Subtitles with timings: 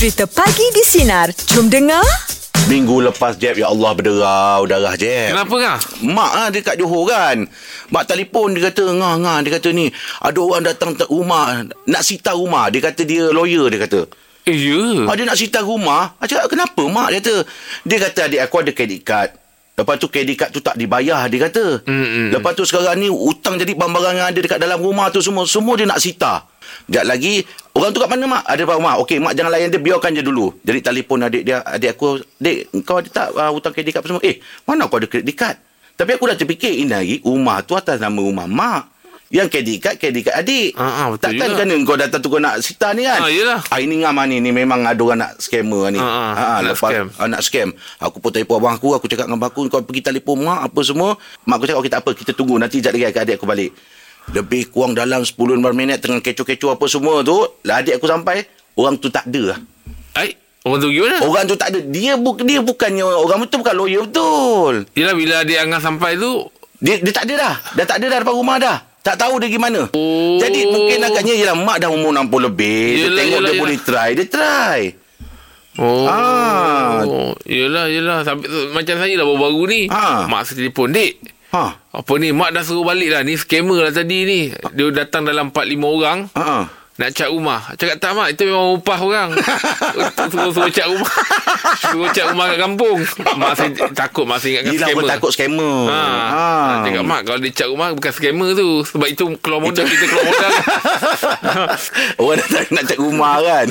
[0.00, 1.28] Cerita Pagi di Sinar.
[1.52, 2.00] Jom dengar.
[2.68, 5.78] Minggu lepas Jeb Ya Allah berderau Darah Jeb Kenapa kah?
[6.00, 7.48] Mak ah, dia kat Johor kan
[7.88, 9.88] Mak telefon dia kata Ngah ngah Dia kata ni
[10.20, 14.00] Ada orang datang te- rumah Nak sita rumah Dia kata dia lawyer Dia kata
[14.44, 15.08] Eh, ya.
[15.08, 17.34] ah, Dia nak sita rumah Aku cakap kenapa mak Dia kata
[17.80, 19.30] Dia kata adik aku ada credit card
[19.80, 21.80] Lepas tu credit card tu tak dibayar Dia kata.
[21.88, 22.36] Mm-mm.
[22.36, 25.80] Lepas tu sekarang ni Hutang jadi barang-barang yang ada Dekat dalam rumah tu semua Semua
[25.80, 26.44] dia nak sita.
[26.84, 27.40] Sekejap lagi
[27.72, 28.42] Orang tu kat mana mak?
[28.44, 28.96] Ada mak?
[29.08, 30.52] Okey mak jangan layan dia Biarkan je dulu.
[30.60, 34.08] Jadi telefon adik dia Adik aku Dek kau ada tak uh, hutang kredit card apa
[34.12, 34.22] semua?
[34.28, 34.36] Eh
[34.68, 35.56] mana aku ada kredit card?
[35.96, 38.99] Tapi aku dah terfikir Ini hari rumah tu atas nama rumah mak
[39.30, 40.74] yang kredit card adik.
[40.74, 41.58] Ah, ah, betul Takkan juga.
[41.62, 43.22] kena kau datang tu kau nak sita ni kan?
[43.22, 43.62] Ah, yelah.
[43.70, 44.42] Ah, ini ngam ni.
[44.42, 46.02] Ni memang ada orang nak scammer ni.
[46.02, 47.06] Ah, ah, nak scam.
[47.14, 47.70] Ah, nak scam.
[48.02, 48.98] Aku pun telefon abang aku.
[48.98, 49.70] Aku cakap dengan abang aku.
[49.70, 51.14] Kau pergi telefon mak apa semua.
[51.46, 52.10] Mak aku cakap, okey tak apa.
[52.18, 52.58] Kita tunggu.
[52.58, 53.70] Nanti sekejap lagi adik aku balik.
[54.34, 57.38] Lebih kurang dalam 10-15 minit tengah kecoh-kecoh apa semua tu.
[57.62, 58.42] Lah adik aku sampai.
[58.74, 59.58] Orang tu tak ada lah.
[60.18, 60.34] Ai,
[60.66, 61.22] orang tu gimana?
[61.22, 61.78] Orang tu tak ada.
[61.78, 63.06] Dia, bu- dia bukannya...
[63.06, 64.90] Orang tu bukan lawyer betul.
[64.98, 66.50] Yelah, bila dia Angah sampai tu,
[66.82, 67.54] Dia, dia tak ada dah.
[67.78, 68.89] Dah tak ada dah depan rumah dah.
[69.00, 69.88] Tak tahu dia gimana.
[69.96, 70.36] Oh.
[70.36, 72.84] Jadi mungkin agaknya ialah mak dah umur 60 lebih.
[72.84, 73.88] Dia Yelah, tengok yelah, dia boleh yelah.
[73.88, 74.08] try.
[74.12, 74.80] Dia try.
[75.80, 76.04] Oh.
[76.04, 77.00] Ah.
[77.48, 78.18] Yelah, yelah.
[78.28, 79.80] Sampai, macam saya lah baru-baru ni.
[79.88, 80.28] Ah.
[80.28, 81.16] Mak saya telefon, Dek.
[81.50, 81.64] Ha.
[81.96, 82.30] Apa ni?
[82.30, 83.24] Mak dah suruh balik lah.
[83.24, 84.40] Ni scammer lah tadi ni.
[84.52, 86.18] Dia datang dalam 4-5 orang.
[86.36, 86.44] Ha.
[86.44, 86.60] ha.
[87.00, 87.64] Nak cat rumah.
[87.72, 89.28] Cakap tak mak, itu memang upah orang.
[90.30, 91.08] Suruh-suruh cat rumah.
[91.82, 92.98] Suruh cat rumah kat kampung.
[93.34, 95.00] Mak saya takut, mak saya ingatkan Yelah scammer.
[95.00, 95.76] pun takut scammer.
[95.88, 96.02] Ha.
[96.04, 96.44] ha.
[96.84, 98.68] Cakap mak kalau dia cat rumah bukan scammer tu.
[98.84, 100.50] Sebab itu keluar modal kita keluar modal.
[102.20, 103.66] Orang datang nak cek rumah kan.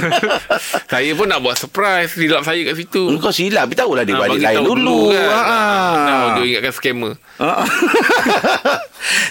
[0.89, 3.13] saya pun nak buat surprise silap saya kat situ.
[3.15, 3.69] Kau silap.
[3.69, 4.99] Tapi tahulah dia Ha, balik lain tahu dulu.
[5.13, 5.29] kan.
[5.29, 5.59] Ha.
[6.01, 7.13] Nah, dia ingatkan scammer.
[7.37, 7.51] Ha.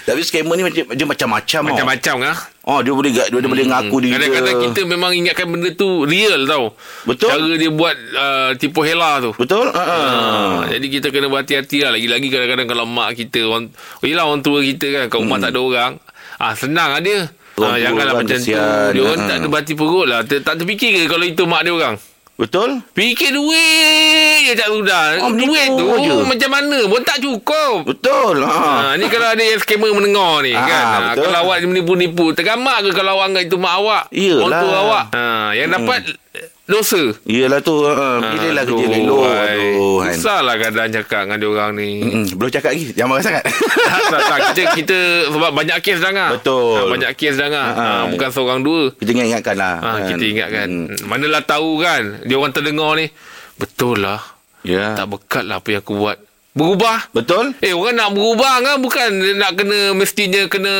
[0.03, 1.59] Tapi scammer ni macam dia macam-macam.
[1.61, 1.67] tau.
[1.71, 2.37] Macam-macam lah.
[2.69, 4.17] Oh, dia boleh dia, dia boleh ngaku diri dia.
[4.21, 6.77] Kadang-kadang kita memang ingatkan benda tu real tau.
[7.09, 7.29] Betul.
[7.33, 9.31] Cara dia buat uh, tipu hela tu.
[9.33, 9.73] Betul?
[9.73, 9.83] Ha.
[9.83, 9.97] ha.
[9.99, 14.41] Ha, jadi kita kena berhati-hati lah Lagi-lagi kadang-kadang Kalau mak kita orang, oh, Yelah orang
[14.41, 15.91] tua kita kan Kat rumah tak ada orang
[16.37, 17.19] ah Senang lah dia
[17.57, 18.89] Orang ah, Janganlah kan macam tu kesian.
[18.93, 19.27] Dia orang Ha.
[19.27, 21.95] tak ada berhati perut lah Tak terfikir ke Kalau itu mak dia orang
[22.39, 22.79] Betul?
[22.89, 26.23] Fikir duit je tak sudah Oh, Duit tu je.
[26.23, 28.39] Macam mana pun tak cukup Betul.
[28.41, 28.55] Ha.
[28.55, 30.83] Ha, ni kalau ada yang scammer mendengar ni Ah, kan.
[30.85, 31.23] Ha, betul.
[31.27, 34.03] kalau awak menipu-nipu, tergamak ke kalau awak itu mak awak?
[34.09, 34.39] Iyalah.
[34.41, 35.05] Orang tua awak.
[35.11, 35.99] Ha, yang dapat
[36.69, 37.01] dosa.
[37.25, 37.75] Iyalah tu.
[37.81, 38.21] Ha.
[38.21, 39.21] Pilih lah kerja elok.
[39.25, 39.95] Aduh.
[39.99, 40.13] kan.
[40.13, 41.89] Susahlah kadang cakap dengan dia orang ni.
[41.99, 42.25] Mm-mm.
[42.37, 42.93] Belum cakap lagi.
[42.93, 43.43] Jangan marah sangat.
[43.89, 44.39] tak, tak, tak.
[44.45, 46.29] Kita, kita sebab banyak kes dah ngah.
[46.37, 46.77] Betul.
[46.77, 47.67] Ha, banyak kes dah ngah.
[47.67, 48.05] Ha, Ha, ha.
[48.07, 48.93] bukan seorang dua.
[48.93, 49.75] Kita ingatkan lah.
[49.81, 50.67] Ha, kita ingatkan.
[50.69, 51.09] Mm.
[51.09, 52.21] Manalah tahu kan.
[52.21, 53.09] Dia orang terdengar ni.
[53.57, 54.21] Betul lah.
[54.61, 54.93] Ya.
[54.93, 56.28] Tak bekat lah apa yang aku buat.
[56.59, 57.07] Berubah.
[57.15, 57.55] Betul?
[57.63, 59.07] Eh orang nak berubah kan bukan
[59.39, 60.73] nak kena mestinya kena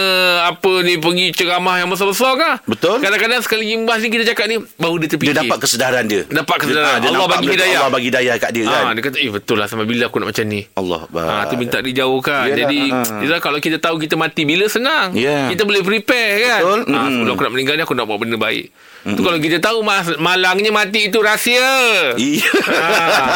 [0.43, 2.53] apa ni pergi ceramah yang besar-besar kan?
[2.67, 2.99] Betul.
[2.99, 5.31] Kadang-kadang sekali imbas ni kita cakap ni baru dia terfikir.
[5.31, 6.27] Dia dapat kesedaran dia.
[6.27, 6.83] Dapat kesedaran.
[6.83, 7.79] Dia, ah, dia Allah nampak bagi benda tu hidayah.
[7.79, 8.83] Allah bagi hidayah kat dia kan.
[8.83, 10.61] Ha, dia kata eh betul lah sampai bila aku nak macam ni.
[10.75, 12.43] Allah Ha, tu minta dijauhkan.
[12.51, 13.37] Yelah, Jadi ha.
[13.39, 15.15] kalau kita tahu kita mati bila senang.
[15.15, 15.47] Ya.
[15.47, 16.59] Kita boleh prepare kan.
[16.59, 16.79] Betul.
[16.91, 18.67] Ha, sebelum aku nak meninggal ni aku nak buat benda baik.
[19.09, 21.63] Tu kalau kita tahu mas, malangnya mati itu rahsia.
[22.13, 22.49] Iya.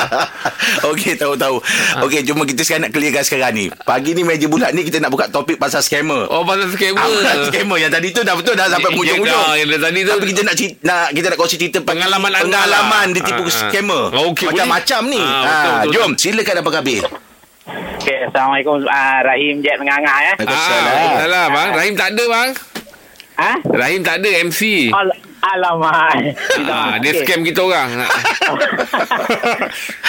[0.89, 1.57] Okey, tahu-tahu.
[2.01, 3.65] Okey, cuma kita sekarang nak clearkan sekarang ni.
[3.79, 6.27] Pagi ni meja bulat ni kita nak buka topik pasal scammer.
[6.27, 6.99] Oh pasal scammer.
[6.99, 9.43] Ah, scammer yang tadi tu dah betul dah sampai Ya, hujung-hujung.
[9.49, 12.43] ya, yang tadi tu Tapi kita nak cerita, nak kita nak kongsi cerita Pengalaman anda
[12.43, 13.13] pengalaman lah.
[13.13, 13.53] ditipu Ah, ah.
[13.63, 14.03] scammer.
[14.11, 14.47] Oh, boleh.
[14.49, 15.17] Macam-macam ni.
[15.17, 17.01] Ah, Ah, betul, betul, jom silakan apa khabar?
[17.95, 20.33] Okay, Assalamualaikum uh, Rahim Jet Menganga ya.
[20.35, 20.93] Waalaikumsalam.
[20.93, 21.69] Ah, salah bang.
[21.73, 22.49] Rahim tak ada bang.
[23.33, 23.51] Ha?
[23.65, 24.61] Rahim tak ada MC.
[24.91, 26.39] Al- Alamak.
[26.71, 27.89] Ah, dia scam kita orang.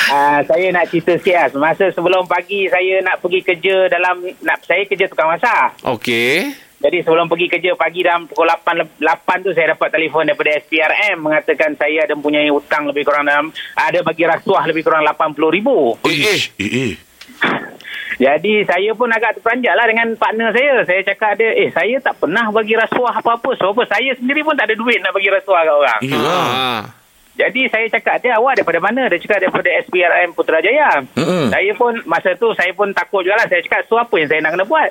[0.04, 1.48] Ah, saya nak cerita sikit lah.
[1.48, 5.74] Semasa sebelum pagi saya nak pergi kerja dalam nak saya kerja tukang masak.
[5.80, 6.54] Okey.
[6.84, 11.16] Jadi sebelum pergi kerja pagi dalam pukul 8, 8 tu saya dapat telefon daripada SPRM
[11.16, 15.68] mengatakan saya ada mempunyai hutang lebih kurang dalam ada bagi rasuah lebih kurang RM80,000.
[16.04, 16.40] Eh, eh.
[16.60, 16.92] Eh, eh.
[18.14, 20.86] Jadi saya pun agak terperanjat lah dengan partner saya.
[20.86, 23.58] Saya cakap dia, eh saya tak pernah bagi rasuah apa-apa.
[23.58, 23.82] Sebab apa?
[23.90, 26.00] Saya sendiri pun tak ada duit nak bagi rasuah kat orang.
[26.02, 26.46] Iyalah.
[26.46, 26.82] Ah.
[27.34, 29.10] Jadi saya cakap dia awak daripada mana?
[29.10, 31.02] Dia cakap daripada SPRM Putrajaya.
[31.18, 31.50] Mm-mm.
[31.50, 33.46] Saya pun masa tu saya pun takut juga lah.
[33.50, 34.90] Saya cakap so apa yang saya nak kena buat?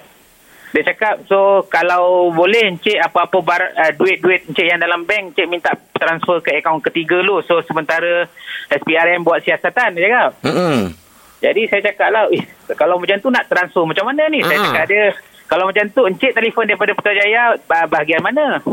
[0.76, 5.48] Dia cakap so kalau boleh encik apa-apa bar, uh, duit-duit encik yang dalam bank encik
[5.48, 7.40] minta transfer ke akaun ketiga lu.
[7.48, 8.28] So sementara
[8.68, 10.32] SPRM buat siasatan dia cakap.
[10.44, 11.03] Mm-mm.
[11.44, 12.40] Jadi saya cakap lah, "Eh,
[12.74, 14.40] kalau macam tu nak transfer macam mana ni?
[14.40, 14.66] Saya Ah.
[14.66, 15.04] cakap dia,
[15.46, 18.64] kalau macam tu encik telefon daripada Putrajaya bah- bahagian mana?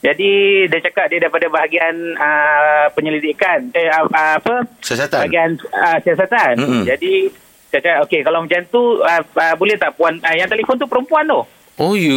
[0.00, 0.30] Jadi
[0.64, 4.64] dia cakap dia daripada bahagian uh, penyelidikan eh uh, uh, apa?
[4.78, 5.18] Siasatan.
[5.20, 6.52] Bahagian uh, siasatan.
[6.56, 6.82] Mm-mm.
[6.84, 7.26] Jadi
[7.66, 10.86] saya cakap okey kalau macam tu uh, uh, boleh tak puan uh, yang telefon tu
[10.86, 11.42] perempuan tu.
[11.76, 12.16] Oh, ya.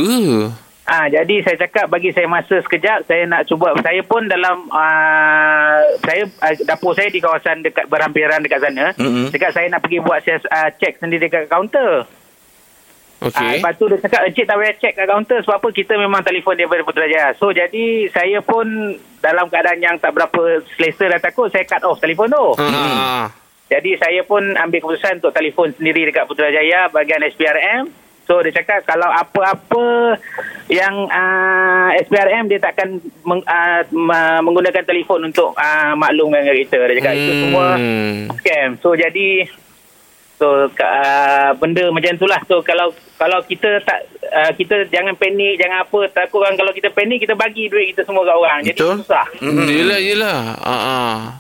[0.90, 5.80] Ah, jadi saya cakap bagi saya masa sekejap saya nak cuba saya pun dalam uh,
[6.02, 8.98] saya uh, dapur saya di kawasan dekat berhampiran dekat sana.
[8.98, 9.30] Mm-mm.
[9.30, 12.10] Cakap saya nak pergi buat saya uh, cek sendiri dekat kaunter.
[13.20, 13.36] Okay.
[13.36, 13.56] Okey.
[13.60, 16.56] lepas tu dia cakap encik tak payah cek kat kaunter sebab apa kita memang telefon
[16.56, 17.36] daripada Putrajaya.
[17.36, 22.00] So jadi saya pun dalam keadaan yang tak berapa selesa dan takut saya cut off
[22.00, 22.46] telefon tu.
[22.56, 23.24] Ha, ha, ha.
[23.70, 27.92] Jadi saya pun ambil keputusan untuk telefon sendiri dekat Putrajaya bahagian SPRM.
[28.24, 30.16] So dia cakap kalau apa-apa
[30.70, 36.78] yang uh, SPRM dia takkan meng, uh, ma- menggunakan telefon untuk uh, maklumkan dengan kita.
[36.80, 38.30] Dia cakap itu semua Hmm.
[38.38, 38.70] scam.
[38.78, 39.50] So jadi
[40.36, 42.40] so uh, benda macam itulah.
[42.46, 46.00] So kalau kalau kita tak uh, kita jangan panik, jangan apa.
[46.08, 48.60] Takut kan kalau kita panik kita bagi duit kita semua kat orang.
[48.62, 48.96] Jadi Betul.
[49.02, 49.26] susah.
[49.42, 49.66] Hmm.
[49.66, 50.38] Yelah, yelah.
[50.56, 50.98] Ha, ha.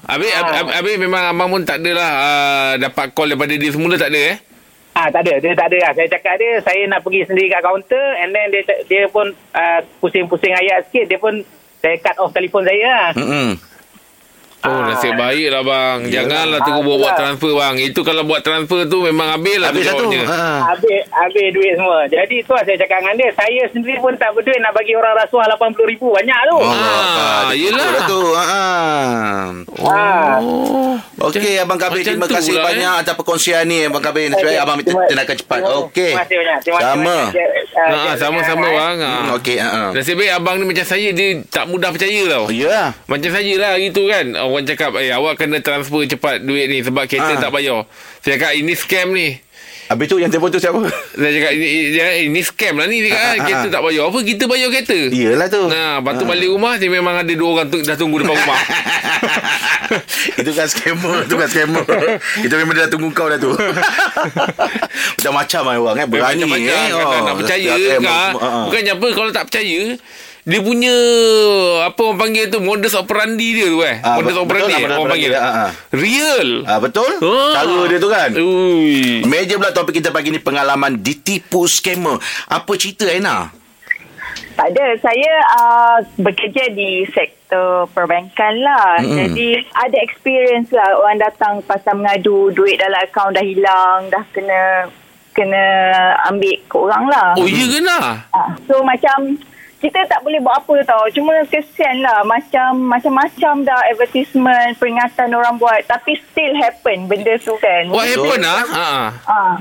[0.09, 0.41] Habis, Ah.
[0.57, 4.21] habis, habis memang abang pun tak adalah uh, dapat call daripada dia semula tak ada
[4.25, 4.37] eh?
[4.99, 5.91] Ah tak ada, dia tak ada lah.
[5.95, 9.79] Saya cakap dia, saya nak pergi sendiri kat kaunter and then dia dia pun uh,
[10.03, 11.39] pusing-pusing ayat sikit, dia pun
[11.79, 13.07] saya cut off telefon saya lah.
[13.15, 13.55] Mm-mm.
[14.59, 14.91] Oh, Ah.
[14.91, 15.99] nasib baik lah bang.
[16.09, 17.21] Janganlah tunggu Ah, buat-buat yelah.
[17.21, 17.75] transfer bang.
[17.79, 20.05] Itu kalau buat transfer tu memang habis lah Habis tu satu.
[20.25, 20.43] Ha.
[20.67, 22.03] Habis, habis duit semua.
[22.05, 25.15] Jadi tu lah saya cakap dengan dia, saya sendiri pun tak berduit nak bagi orang
[25.15, 26.01] rasuah RM80,000.
[26.01, 26.57] Banyak tu.
[26.57, 26.75] Oh, Ah,
[27.41, 27.87] ah, yelah.
[27.89, 28.21] lah tu.
[28.29, 28.43] Ha.
[28.43, 30.37] Ah.
[30.37, 30.93] Oh.
[31.21, 34.27] Okey Abang Kabir terima kasih lah, banyak atas perkongsian ni Abang Kabir.
[34.27, 35.59] Nasib baik Okey, abang minta tindakan cepat.
[35.83, 36.11] Okey.
[36.11, 36.57] Terima kasih banyak.
[36.59, 37.15] Terima kasih Sama.
[37.25, 37.49] banyak.
[37.71, 38.97] Ah, Ha, sama-sama bang.
[38.99, 39.11] Ha.
[39.35, 39.67] Okey, ha.
[39.69, 39.83] ha.
[39.91, 42.43] Nasib baik abang ni macam saya dia tak mudah percaya tau.
[42.43, 42.91] Oh, ya.
[43.05, 47.05] Macam saya lah gitu kan Orang cakap Eh awak kena transfer cepat duit ni Sebab
[47.05, 47.39] kereta Ah.
[47.39, 47.85] tak bayar
[48.19, 49.37] Saya cakap ini scam ni
[49.87, 50.81] Habis tu yang telefon tu siapa?
[51.11, 53.71] Saya cakap ini, ini, ini scam lah ni Dia kata Ah, kan ah, Kereta ah.
[53.71, 55.61] tak bayar Apa kita bayar kereta Iyalah tu.
[55.65, 56.29] Nah, lepas tu Ah.
[56.29, 58.59] balik rumah Dia memang ada dua orang tu, dah tunggu depan rumah
[60.35, 61.85] Itu kan scammer Itu kan scammer
[62.39, 63.49] Itu memang dia dah tunggu kau dah tu
[65.15, 68.49] Macam-macam lah orang eh Berani Macam-macam eh kadang nak percaya Eh, kan ha, ha.
[68.65, 69.79] Bukannya apa Kalau tak percaya
[70.43, 70.95] Dia punya
[71.83, 75.09] Apa orang panggil tu Modus operandi dia tu eh Ah, Modus operandi lah, eh, Orang
[75.09, 75.71] panggil dia, ah.
[75.91, 77.11] Real Ah, Betul.
[77.21, 79.23] Cara dia tu kan Ui.
[79.23, 82.15] Meja pula topik kita pagi ni Pengalaman ditipu scammer
[82.45, 83.51] Apa cerita Aina?
[84.55, 84.91] Tak ada.
[84.99, 88.99] Saya uh, bekerja di sektor perbankan lah.
[88.99, 89.15] Mm-hmm.
[89.15, 94.91] Jadi ada experience lah orang datang pasal mengadu duit dalam akaun dah hilang, dah kena
[95.31, 95.63] kena
[96.27, 97.29] ambil ke orang lah.
[97.39, 98.03] Oh iya ke nak
[98.35, 99.39] Ah, So macam
[99.79, 101.07] kita tak boleh buat apa tau.
[101.15, 102.19] Cuma kesian lah.
[102.27, 105.87] Macam macam-macam dah advertisement, peringatan orang buat.
[105.87, 107.87] Tapi still happen benda tu kan.
[107.87, 108.63] What happened ah?
[108.67, 108.87] Ha.
[109.23, 109.55] Ah,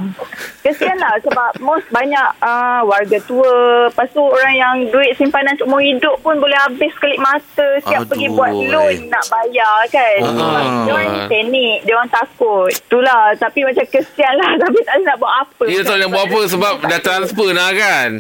[0.67, 3.87] kesian lah sebab most banyak ah, warga tua.
[3.95, 7.79] Lepas tu orang yang duit simpanan seumur hidup pun boleh habis kelip mata.
[7.87, 9.07] Siap Aduh, pergi buat loan eh.
[9.07, 10.19] nak bayar kan.
[10.19, 10.35] Ah.
[10.35, 11.79] Sebab dia orang ni panik.
[11.87, 12.69] Dia orang takut.
[12.75, 13.39] Itulah.
[13.39, 14.51] Tapi macam kesian lah.
[14.67, 15.65] Tapi tak nak buat apa.
[15.71, 18.11] Dia tak nak buat apa sebab dah transfer dah kan.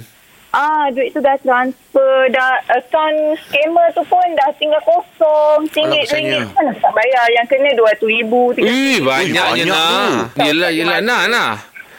[0.49, 6.41] Ah, duit tu dah transfer, dah akaun scammer tu pun dah tinggal kosong, RM1 kesiannya.
[6.56, 7.25] mana tak bayar.
[7.37, 8.65] Yang kena RM200,000, RM300,000.
[8.65, 9.85] Eh, banyaknya banyak nak.
[10.33, 10.41] tu.
[10.41, 10.99] Yelah, yelah.
[11.05, 11.53] Nak, nak.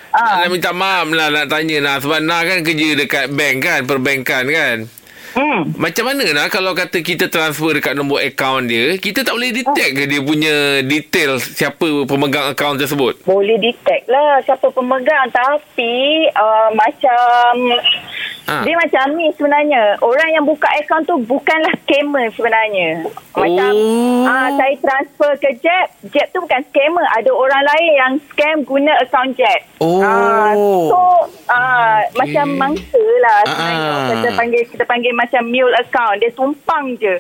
[0.10, 0.42] Ah.
[0.42, 1.98] Nak minta maaf lah nak tanya nak.
[2.02, 3.80] Sebab nak kan kerja dekat bank kan.
[3.86, 4.78] Perbankan kan.
[5.38, 5.78] Hmm.
[5.78, 8.98] Macam mana nak kalau kata kita transfer dekat nombor akaun dia.
[8.98, 13.22] Kita tak boleh detect ke dia punya detail siapa pemegang akaun tersebut.
[13.30, 17.78] Boleh detect lah siapa pemegang tapi uh, macam
[18.50, 18.66] Ha.
[18.66, 24.26] dia macam ni sebenarnya orang yang buka akaun tu bukanlah scammer sebenarnya macam Oh.
[24.26, 28.90] ah saya transfer ke Jeb Jeb tu bukan scammer ada orang lain yang scam guna
[29.00, 30.02] akaun Jeb Oh.
[30.02, 30.50] ah,
[30.90, 31.00] so
[31.48, 34.08] ah macam mangsa lah sebenarnya Ah.
[34.12, 37.14] kita panggil kita panggil macam mule account dia tumpang je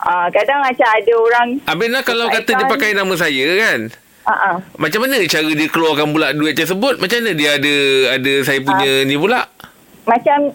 [0.00, 3.80] ah kadang macam ada orang Habis nak kalau kata dia pakai nama saya kan.
[4.24, 6.98] ah ah Macam mana cara dia keluarkan pula duit tersebut?
[6.98, 7.74] Macam mana dia ada
[8.12, 9.46] ada saya punya ni pula?
[10.04, 10.52] macam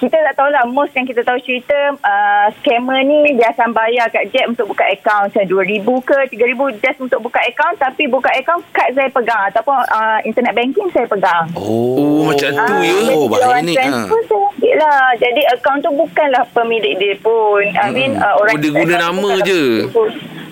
[0.00, 4.08] kita tak tahu lah most yang kita tahu cerita uh, scammer ni dia akan bayar
[4.08, 8.32] kat Jeb untuk buka akaun macam RM2,000 ke RM3,000 just untuk buka akaun tapi buka
[8.32, 9.42] akaun kad saya pegang.
[9.46, 11.44] Ataupun uh, internet banking saya pegang.
[11.52, 12.96] Oh, macam tu ya.
[12.96, 13.76] jadi Oh, bahaya ni.
[13.76, 15.12] ambil lah.
[15.14, 17.60] Jadi akaun tu bukanlah pemilik dia pun.
[17.76, 19.84] I mean uh, orang Oh, dia guna nama je.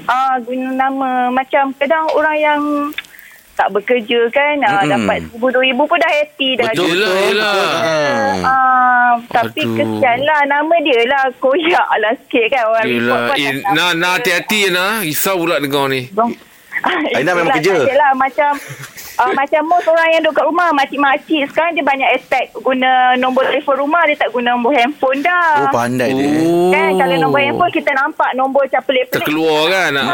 [0.04, 1.10] ah guna nama.
[1.32, 2.60] Macam kadang orang yang
[3.58, 7.52] tak bekerja kan uh, dapat RM1,000 pun dah happy dah Betul, Yelah, betul, yelah.
[7.52, 7.68] betul.
[8.38, 8.48] Ha.
[8.48, 9.74] Ah, tapi Aduh.
[9.74, 13.26] kesian lah nama dia lah koyak lah sikit kan orang report Yelah.
[13.26, 14.08] pun Eh, nak dia.
[14.14, 14.94] hati-hati nak.
[15.02, 16.06] Risau pula dengar ni.
[16.08, 16.30] Dong.
[17.12, 17.90] Aina memang Itulah, kerja.
[17.90, 18.50] adalah, macam
[19.16, 23.42] uh, macam most orang yang duduk kat rumah makcik-makcik sekarang dia banyak expect guna nombor
[23.44, 26.70] telefon rumah dia tak guna nombor handphone dah Oh pandai dia Oh.
[26.70, 29.92] kan kalau nombor handphone kita nampak nombor macam pelik-pelik Terkeluar kan?
[29.92, 30.04] Ha.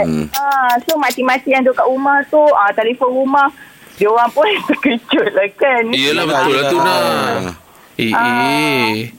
[0.00, 0.24] Hmm.
[0.32, 3.48] Ah, so makcik-makcik yang duduk kat rumah tu ah, telefon rumah
[3.92, 7.00] dia orang pun terkejut lah kan Yelah Yelah, betul lah tu nak.
[7.94, 8.88] Eh, Ah.
[8.88, 9.12] eh.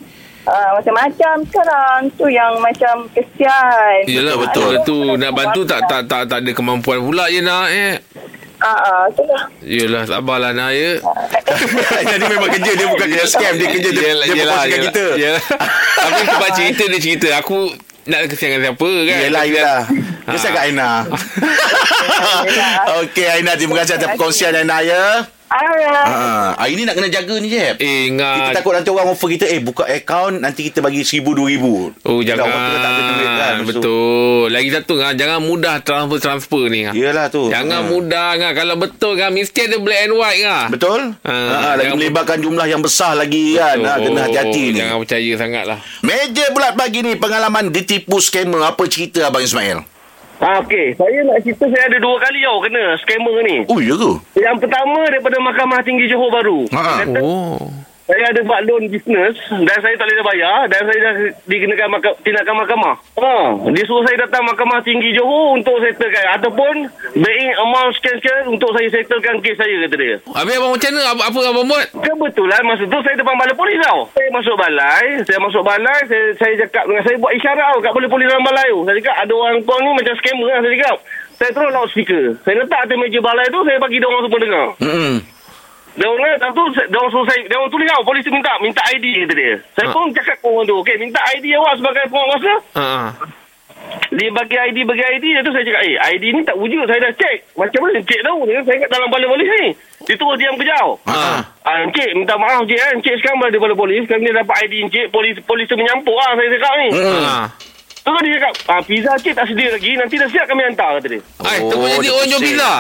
[0.44, 2.00] Uh, macam-macam sekarang.
[2.20, 4.04] Tu yang macam kesian.
[4.04, 7.96] Yelah betul tu Nak bantu tak tak tak tak ada kemampuan pula je nak eh
[8.60, 9.44] Ah, uh, itulah.
[9.60, 10.96] Yelah sabarlah nak ya
[12.12, 15.06] Jadi memang kerja dia bukan kerja scam dia kerja dia, dia berkongsikan kita.
[15.20, 15.44] yelah.
[15.96, 17.58] Tapi sebab cerita dia cerita Aku
[18.04, 19.82] nak kesiankan siapa kan Yelah, yelah.
[20.24, 20.40] Dia Ha.
[20.40, 20.90] sangat Aina.
[23.02, 23.54] Okey, Aina.
[23.54, 25.28] Terima kasih atas perkongsian Aina ya.
[25.46, 26.10] Alright.
[26.10, 26.18] Ha,
[26.58, 27.78] hari ni nak kena jaga ni, Jeb.
[27.78, 31.62] Eh Kita ingat takut nanti orang offer kita Eh buka account Nanti kita bagi RM1,000
[31.62, 31.66] RM2,000
[32.10, 34.46] Oh jangan orang tak ada duit kan tu- Betul.
[34.50, 37.54] Lagi satu kan Jangan mudah transfer-transfer ni kan Yelah tu.
[37.54, 37.88] Jangan Ha.
[37.88, 41.02] mudah kan Kalau betul kan Mesti ada black and white kan Betul?
[41.22, 43.78] Ha, ha, Lagi melibatkan jumlah yang besar lagi kan?
[43.78, 44.82] Ha, Kena hati-hati ni.
[44.82, 48.66] Jangan percaya sangat lah Meja bulat pagi ni Pengalaman ditipu scammer.
[48.66, 49.86] Apa cerita Abang Ismail
[50.42, 53.58] Ah, Okey, saya nak cerita saya ada dua kali tau kena scammer ni.
[53.70, 56.66] Oh ya ke Yang pertama daripada Mahkamah Tinggi Johor Baru.
[56.74, 57.06] Ha.
[57.06, 57.83] Kata, Oh
[58.14, 61.14] Saya ada buat loan business dan saya tak boleh bayar dan saya dah
[61.50, 62.96] dikenakan maka, tindakan mahkamah.
[63.18, 63.34] Ha,
[63.74, 68.86] dia suruh saya datang Mahkamah Tinggi Johor untuk settlekan ataupun baying amount sekian-sekian untuk saya
[68.94, 70.16] settlekan kes saya kata dia.
[70.30, 73.82] Habis abang macam mana Apa, apa abang buat Kebetulan masa tu saya depan balai polis
[73.82, 74.06] tau.
[74.14, 77.92] Saya masuk balai, saya masuk balai, saya, saya cakap dengan saya buat isyarat tau kat
[77.98, 78.80] balai polis dalam balai tu.
[78.86, 80.98] Saya cakap ada orang kau ni macam scammer lah saya cakap.
[81.34, 82.24] Saya terus loudspeaker.
[82.46, 84.68] Saya letak atas meja balai tu, saya bagi dia orang semua dengar.
[84.78, 85.33] Hmm.
[85.94, 88.82] Dia orang tak tu, dia orang suruh saya, dia orang tulis tau, polis minta, minta
[88.90, 89.54] ID kata dia.
[89.78, 89.94] Saya Ha.
[89.94, 92.54] pun cakap ke orang tu, okey minta ID awak sebagai penguasa.
[92.74, 93.10] Ha, ha.
[94.10, 96.98] Dia bagi ID, bagi ID, dia tu saya cakap, eh ID ni tak wujud, saya
[96.98, 97.38] dah cek.
[97.54, 99.70] Macam mana cek tahu, dia, saya kat dalam balai polis ni.
[100.04, 100.94] Dia terus diam kejauh.
[101.08, 101.40] Ha.
[101.64, 102.92] Ah, Encik, minta maaf Encik eh.
[102.92, 104.04] Encik sekarang pada polis.
[104.04, 105.06] Kami dah dapat ID Encik.
[105.16, 106.88] Polis polis tu menyampuk lah saya cakap ni.
[106.92, 107.36] Ha.
[108.04, 109.92] Terus dia cakap, ah, pizza Encik tak sedia lagi.
[109.96, 111.22] Nanti dah siap kami hantar kata dia.
[111.40, 112.72] Ay, Oh, tu jadi dia orang jual pizza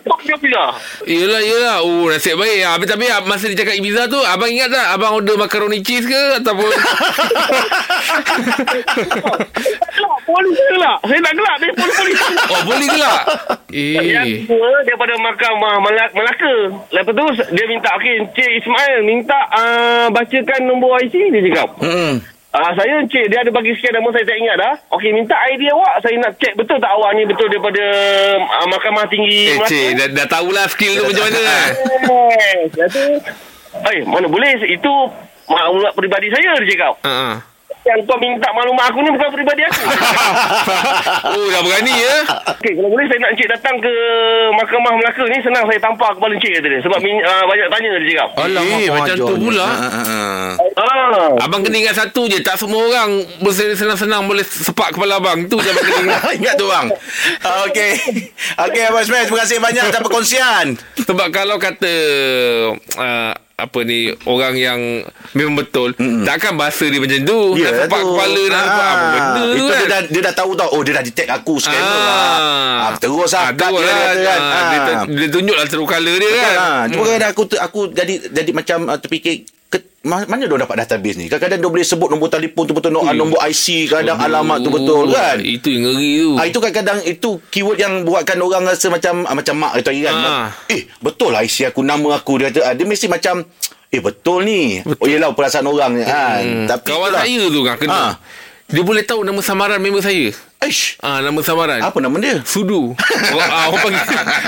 [0.00, 0.64] Tok dia pizza.
[1.04, 4.72] Yelah yelah Oh nasib baik Habis tapi ah, Masa dia cakap Ibiza tu Abang ingat
[4.72, 6.70] tak Abang order macaroni cheese ke Ataupun
[10.24, 10.98] polis gelap.
[11.04, 11.56] Saya nak gelap.
[11.60, 12.18] Dia polis-polis.
[12.48, 13.18] Oh boleh ke lah
[13.68, 16.54] Yang Eh kedua daripada mahkamah Melaka.
[16.88, 21.68] Lepas tu dia minta okey Encik Ismail minta uh, bacakan nombor IC dia cakap.
[21.80, 22.14] Hmm.
[22.54, 24.74] Ah saya Encik dia ada bagi sekian nama saya tak ingat dah.
[24.94, 27.82] Okey minta ID awak saya nak check betul tak awak ni betul daripada
[28.38, 33.04] uh, mahkamah tinggi Eh cik dah, dah tahulah skill tu macam mana Eh, Jadi
[33.90, 34.92] Eh mana boleh itu
[35.50, 36.94] maklumat peribadi saya dia cakap.
[37.02, 37.32] Ha, ha.
[37.84, 39.80] Yang kau minta maklumat aku ni bukan peribadi aku.
[41.24, 42.16] Oh dah berani ya
[42.56, 43.92] Okey, kalau boleh saya nak Encik datang ke
[44.54, 46.80] Mahkamah Melaka ni senang saya tampar kepala Encik kata dia.
[46.80, 48.28] Sebab min, uh, banyak tanya dia cakap.
[48.40, 50.20] Alamak Eh, macam tu pula Ha, ha, ha.
[50.74, 51.44] Ah.
[51.44, 53.22] Abang kena ingat satu je Tak semua orang
[53.74, 56.86] Senang-senang boleh sepak kepala abang Tu je abang kena ingat Ingat tu bang
[57.68, 57.92] Okey
[58.58, 60.66] Okey Abang Ismail Terima kasih banyak atas perkongsian
[61.04, 61.92] Sebab kalau kata
[62.98, 64.80] uh, apa ni orang yang
[65.30, 67.38] memang betul mm takkan bahasa dia macam tu.
[67.54, 68.06] Ya nak sepak tu.
[68.10, 69.76] kepala nak Ah, sepak apa benda tu Itu kan?
[69.76, 72.34] dia dah, dia dah tahu tau Oh dia dah detect aku Scammer Ah.
[72.84, 72.92] ah.
[72.96, 74.40] Terus lah Ada cut dia, kan, kan.
[74.40, 76.56] ah, dia, tu- dia tunjuklah true colour dia kan?
[76.56, 80.76] Ha, cuma kadang aku tu, aku jadi jadi macam uh, terfikir ke, mana dia dapat
[80.86, 81.26] database ni?
[81.26, 83.10] Kadang-kadang dia boleh sebut nombor telefon tu betul, no, Ui.
[83.18, 85.36] nombor IC, kadang Aduh, alamat tu betul kan?
[85.42, 86.30] Itu yang ngeri tu.
[86.38, 90.14] Ah itu kadang-kadang itu keyword yang buatkan orang rasa macam ah, macam mak itu kan.
[90.14, 90.48] Ah.
[90.70, 93.42] Eh, betul lah IC aku nama aku dia kata ah, dia mesti macam
[93.90, 94.78] eh betul ni.
[94.86, 95.02] Betul.
[95.02, 96.42] Oh yelah perasaan orang ni kan.
[96.42, 96.66] Hmm.
[96.70, 97.22] Tapi Kawan itulah.
[97.26, 97.94] saya tu kan kena.
[97.96, 98.12] Ah.
[98.64, 100.32] Dia boleh tahu nama samaran member saya.
[100.64, 100.96] Aish.
[100.98, 101.78] Ah nama samaran.
[101.78, 102.40] Apa nama dia?
[102.42, 102.96] Sudu.
[103.34, 104.02] orang, ah, orang panggil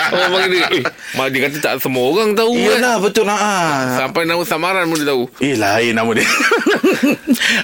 [0.09, 0.67] orang panggil dia.
[0.73, 0.83] Eh,
[1.13, 2.65] mak dia kata tak semua orang tahu kan.
[2.73, 3.37] Iyalah betul lah.
[3.37, 3.81] Ah.
[3.99, 5.29] Sampai nama samaran pun dia tahu.
[5.39, 6.25] Eh lain nama dia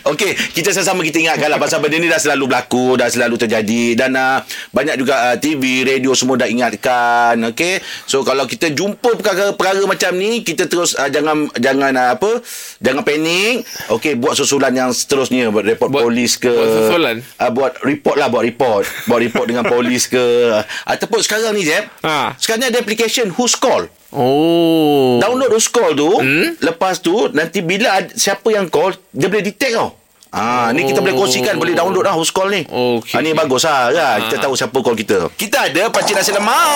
[0.05, 3.97] Okey Kita sama-sama kita ingatkan lah Pasal benda ni dah selalu berlaku Dah selalu terjadi
[3.97, 9.17] Dan uh, banyak juga uh, TV, radio semua dah ingatkan Okey So kalau kita jumpa
[9.17, 12.31] perkara-perkara macam ni Kita terus uh, jangan Jangan uh, apa
[12.79, 17.17] Jangan panik Okey buat susulan yang seterusnya Buat report Buat- polis ke buat susulan?
[17.39, 20.21] uh, Buat report lah Buat report Buat report dengan polis ke
[20.85, 22.35] Ataupun sekarang ni Zeb Ha.
[22.37, 25.17] Sekarang ni ada application Who's Call Oh.
[25.19, 26.53] Download those call tu Hmm?
[26.61, 29.97] Lepas tu Nanti bila ad, Siapa yang call Dia boleh detect tau
[30.33, 33.13] Ah, ni kita boleh kongsikan Boleh download lah Who's call ni Okey.
[33.13, 34.17] ah, Ni bagus lah kan?
[34.25, 36.73] Kita tahu siapa call kita Kita ada Pakcik Nasi Lemak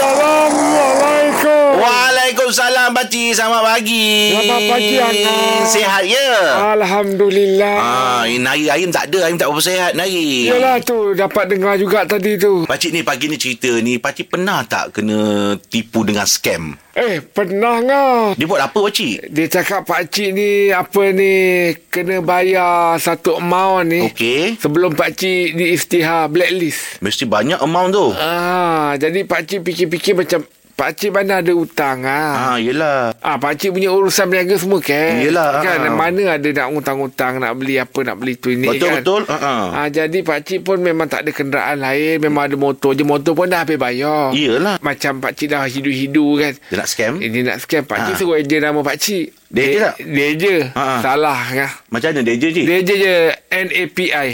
[0.00, 1.68] Assalamualaikum.
[1.76, 5.68] Waalaikumsalam Pakcik Selamat pagi Selamat pagi, Angah.
[5.68, 6.30] Sihat ya
[6.72, 7.76] Alhamdulillah.
[7.76, 11.76] Ah, ini hari Aim tak ada Aim tak berapa sihat Nari Yalah tu dapat dengar
[11.76, 12.64] juga tadi tu.
[12.64, 15.20] Pakcik ni pagi ni cerita ni Pakcik pernah tak kena
[15.60, 18.34] tipu dengan scam Eh pernah ngah.
[18.34, 23.86] Dia buat apa pakcik Dia cakap pak cik ni apa ni kena bayar satu amount
[23.86, 24.02] ni.
[24.10, 26.98] Okey Sebelum pak cik di istihar blacklist.
[26.98, 30.42] Mesti banyak amount tu Ah, jadi pak cik fikir-fikir macam
[30.78, 32.54] pakcik mana ada hutang ah.
[32.54, 33.10] Ha, yelah.
[33.18, 35.18] Ah, pakcik punya urusan berniaga semua kan.
[35.18, 35.92] Yelah, Kan ah.
[35.92, 38.94] mana ada nak hutang-hutang nak beli apa nak beli tu ini Betul, kan.
[39.02, 39.22] betul.
[39.26, 39.54] Ha, ha.
[39.74, 43.02] Ah, jadi pakcik pun memang tak ada kenderaan lain, memang ada motor je.
[43.02, 44.30] Motor pun dah habis bayar.
[44.30, 44.78] Iyalah.
[44.78, 46.54] Macam pakcik dah hidu-hidu kan.
[46.54, 47.12] Dia nak scam?
[47.18, 48.20] Eh, dia nak scam pakcik Ha.
[48.22, 49.34] suruh eja nama pakcik.
[49.50, 49.94] Dia je tak?
[49.98, 50.54] Dia je.
[50.70, 50.96] Ha, ha.
[51.02, 51.70] Salah kan.
[51.90, 52.64] Macam mana dia je, Cik?
[52.64, 53.14] Dia je je
[53.50, 54.28] NAPI.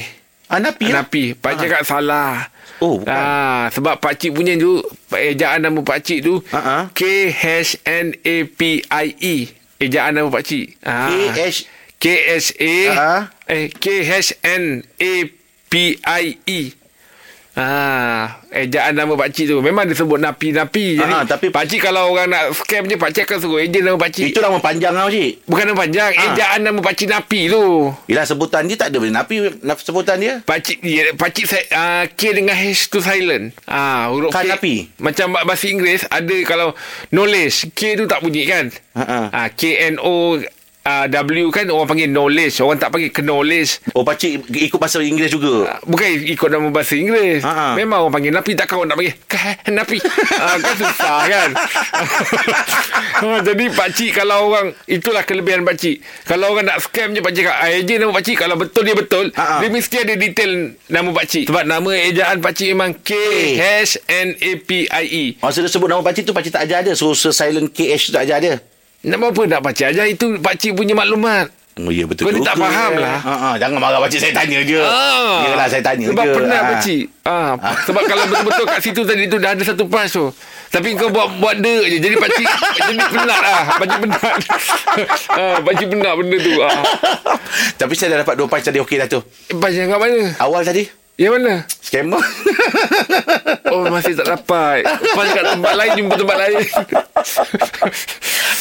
[0.45, 1.03] Ah, Napi lah.
[1.03, 1.33] Napi.
[1.35, 2.53] Pakcik cakap salah.
[2.81, 3.15] Oh, bukan.
[3.15, 6.79] Ah, sebab pakcik punya tu ejaan nama pakcik tu Ha, ha.
[6.91, 9.37] K H N A P I E.
[9.79, 10.79] Ejaan nama pakcik.
[10.81, 11.11] Ah.
[11.31, 11.67] K-H-
[11.99, 12.05] K
[12.35, 13.13] S A Ha.
[13.47, 15.13] eh K H N A
[15.67, 16.61] P I E.
[17.55, 20.99] Ah, ejaan nama pakcik tu memang dia sebut napi-napi.
[20.99, 23.95] Jadi Ha, ha, tapi- pakcik kalau orang nak scam je pakcik akan suruh ejen nama
[23.95, 24.27] pakcik.
[24.27, 25.47] Itu nama panjang tau, Cik.
[25.47, 26.23] Bukan nama panjang, Ha.
[26.35, 27.95] ejaan nama pakcik napi tu.
[28.07, 29.63] Yelah, sebutan dia tak ada Napi.
[29.63, 30.43] Nap- Sebutan dia.
[30.43, 33.55] Pakcik ya, pakcik uh, K dengan H tu silent.
[33.65, 34.59] Ah, huruf Kan K.
[34.59, 34.75] api?
[34.99, 36.75] Macam ba- bahasa Inggeris ada kalau
[37.11, 38.75] knowledge K tu tak bunyi kan?
[38.97, 39.19] Ha, ha.
[39.31, 40.43] Ah, K N O
[40.85, 43.81] uh, W kan orang panggil knowledge, orang tak panggil knowledge.
[43.97, 45.69] Oh, pakcik ikut bahasa Inggeris juga.
[45.69, 47.77] Ah, Bukan ikut nama bahasa Inggeris ha.
[47.77, 49.99] Memang orang panggil Napi Takkan orang nak panggil "Kah, Napi
[50.43, 56.83] ah, Kan susah kan ha, Jadi pakcik Kalau orang Itulah kelebihan pakcik Kalau orang nak
[56.83, 59.63] scam je Pakcik cakap Ejen nama pakcik Kalau betul dia betul ha.
[59.63, 64.03] Dia mesti ada detail Nama pakcik Sebab nama ejaan pakcik Memang K-H-N-A-P-I-E
[65.39, 66.95] Masa dia sebut nama pakcik tu, pakcik tak ajar dia.
[66.97, 68.74] So, silent KH tak ajar dia.
[69.05, 72.55] Nama apa nak pakcik ajar Itu pakcik punya maklumat Oh, ya betul Kau ni tak
[72.55, 73.19] faham lah.
[73.19, 74.79] Ha, ha, jangan marah pakcik, saya tanya je.
[74.79, 75.43] Ah.
[75.43, 76.31] Yalah, saya tanya Sebab je.
[76.33, 76.69] pernah Ha.
[76.71, 77.51] pakcik ah,
[77.83, 80.31] Sebab kalau betul-betul kat situ tadi tu Dah ada satu pas tu
[80.71, 82.47] Tapi kau buat buat dek je Jadi pakcik
[82.79, 84.23] Jadi penat lah Pakcik penat
[85.35, 86.79] ah, Pakcik penat benda tu ah.
[87.75, 89.19] Tapi saya dah dapat dua punch tadi okey dah tu.
[89.53, 90.31] Pas yang kat mana?
[90.39, 91.55] Awal tadi, Yang mana?
[91.79, 92.19] scammer.
[93.67, 96.63] Oh masih tak dapat Pas kat tempat lain Jumpa tempat lain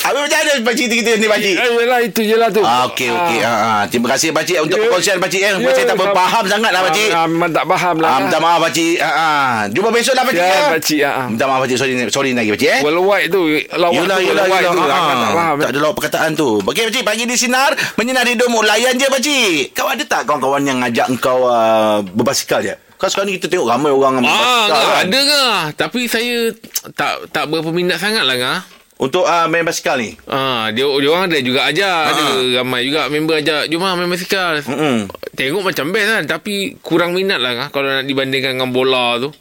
[0.03, 1.53] Habis macam mana pakcik kita ni pakcik?
[1.53, 3.39] eh, Yelah itu je lah tu Ah, okey, okey.
[3.39, 3.73] Ha, ha.
[3.85, 4.83] Terima kasih pakcik untuk Ya.
[4.83, 5.39] perkongsian pakcik.
[5.39, 5.49] Eh.
[5.49, 7.09] Ya, Pakcik tak sama- berfaham sangat lah pakcik.
[7.09, 8.95] ah, Memang tak faham lah Ah, minta maaf pakcik.
[8.97, 9.29] Ha, ha.
[9.67, 10.41] Jumpa besok lah pakcik.
[10.41, 10.63] Ya, ya.
[10.71, 11.25] pakcik, ah, ah.
[11.29, 11.77] Minta maaf pakcik.
[11.77, 12.79] Sorry, sorry lagi pakcik eh.
[12.81, 14.73] Worldwide tu Lawak Yelah, tu yelah, worldwide yelah.
[14.73, 16.49] tu Ha, Akan tak faham tak ada lawak perkataan tu.
[16.59, 17.03] Okey, pakcik.
[17.03, 17.71] Pagi di Sinar.
[17.95, 18.49] Menyinar hidup.
[18.51, 19.71] Layan je, pakcik.
[19.73, 21.99] Kau ada tak kawan-kawan yang ngajak kau uh,
[22.45, 22.75] berbasikal je?
[22.93, 25.01] Kau sekarang ni kita tengok ramai orang yang Ah, berbasikal ngah, kan?
[25.01, 25.59] ada ngah.
[25.75, 26.35] Tapi saya
[26.93, 28.59] tak tak berapa minat sangat lah ngah.
[28.95, 30.15] Untuk uh, main basikal ni.
[30.25, 32.03] Ah, dia dia orang ada juga ajak.
[32.05, 32.23] Ada
[32.61, 33.67] ramai juga member ajak.
[33.67, 34.59] Jom lah main basikal.
[34.61, 35.09] Mm-mm.
[35.33, 36.23] Tengok macam best kan.
[36.29, 37.69] Tapi kurang minat lah ngah.
[37.69, 39.33] Kalau nak dibandingkan dengan bola tu.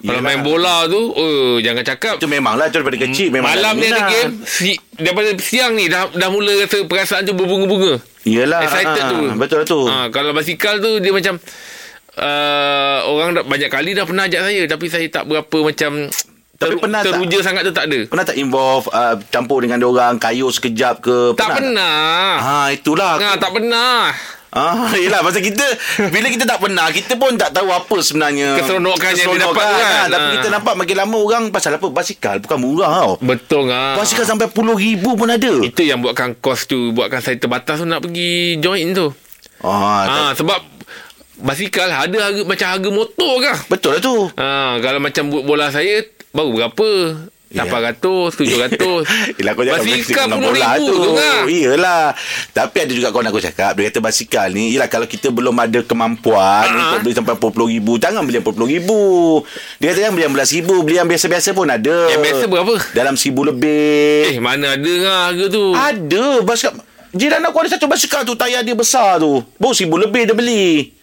[0.00, 0.24] Kalau Yelah.
[0.24, 2.16] main bola tu, oh, jangan cakap.
[2.16, 2.72] Itu memanglah.
[2.72, 3.28] Itu daripada kecil.
[3.28, 7.36] Memang Malam ni ada game si, Daripada siang ni Dah dah mula rasa perasaan tu
[7.36, 8.64] berbunga-bunga Yelah.
[8.64, 9.80] Excited ha, tu Betul lah tu.
[9.84, 11.36] ha, Kalau basikal tu Dia macam
[12.16, 15.92] uh, Orang dah, banyak kali dah pernah ajak saya Tapi saya tak berapa macam
[16.60, 17.16] Tapi pernah tak?
[17.16, 21.18] Teruja sangat tu tak ada Pernah tak involve uh, campur dengan orang kayuh sekejap ke?
[21.34, 23.16] Tak pernah Ha, itulah.
[23.16, 24.10] ha, Tak pernah
[24.50, 25.62] Ah, yelah pasal kita
[26.10, 29.62] bila kita tak pernah, kita pun tak tahu apa sebenarnya Keseronokan yang dia dapat keseronokan,
[29.62, 30.06] tu kan.
[30.10, 30.32] Tapi Ah.
[30.34, 31.86] kita nampak makin lama orang pasal apa?
[31.86, 33.12] Basikal bukan murah tau.
[33.22, 33.94] Betul ah.
[33.94, 35.54] Basikal sampai puluh ribu pun ada.
[35.62, 39.14] Itu yang buatkan kos tu Buatkan saya terbatas tu Nak pergi join tu
[39.62, 40.58] Ah, ha, Sebab
[41.40, 44.16] Basikal ada harga Macam harga motor kah betul lah tu.
[44.34, 46.90] Ha, kalau macam bola saya baru berapa?
[47.50, 47.66] Ya.
[47.66, 47.98] 800,
[48.38, 48.78] 700.
[49.42, 50.94] Yelah kau jangan Basikal puluh bola tu.
[50.94, 51.42] tu kan.
[51.50, 52.04] Iyalah.
[52.54, 55.82] Tapi ada juga kawan aku cakap, dia kata basikal ni, yelah kalau kita belum ada
[55.82, 56.94] kemampuan Ah.
[56.94, 58.90] untuk beli sampai RM40,000, jangan beli RM40,000.
[59.82, 61.96] Dia kata yang beli yang RM11,000, beli yang biasa-biasa pun ada.
[62.08, 62.74] Yang biasa berapa?
[62.94, 64.22] Dalam RM1,000 lebih.
[64.30, 65.64] Eh, mana ada lah harga tu.
[65.74, 66.72] Ada basikal.
[67.10, 69.42] Jiran aku ada satu basikal tu, tayar dia besar tu.
[69.58, 70.94] Baru RM1,000 lebih dia beli.